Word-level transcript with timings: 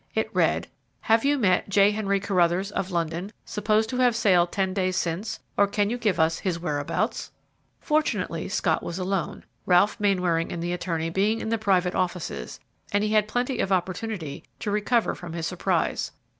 It 0.15 0.33
read, 0.33 0.67
"Have 1.01 1.23
you 1.23 1.37
met 1.37 1.69
J. 1.69 1.91
Henry 1.91 2.19
Carruthers, 2.19 2.71
of 2.71 2.89
London, 2.89 3.31
supposed 3.45 3.87
to 3.91 3.97
have 3.97 4.15
sailed 4.15 4.51
ten 4.51 4.73
days 4.73 4.95
since, 4.95 5.39
or 5.57 5.67
can 5.67 5.91
you 5.91 5.99
give 5.99 6.19
us 6.19 6.39
his 6.39 6.57
whereabouts?" 6.59 7.29
Fortunately, 7.79 8.49
Scott 8.49 8.81
was 8.81 8.97
alone, 8.97 9.43
Ralph 9.67 9.99
Mainwaring 9.99 10.51
and 10.51 10.63
the 10.63 10.73
attorney 10.73 11.11
being 11.11 11.39
in 11.39 11.49
the 11.49 11.59
private 11.59 11.93
offices, 11.93 12.59
and 12.91 13.03
he 13.03 13.11
had 13.13 13.27
plenty 13.27 13.59
of 13.59 13.71
opportunity 13.71 14.43
to 14.57 14.71
recover 14.71 15.13
from 15.13 15.33
his 15.33 15.45
surprise. 15.45 16.11